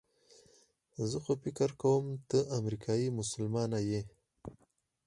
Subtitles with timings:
[1.09, 4.01] زه خو فکر کوم ته امریکایي مسلمانه یې.